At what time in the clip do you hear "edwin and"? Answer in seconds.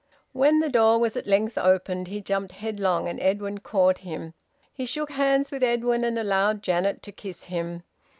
5.61-6.17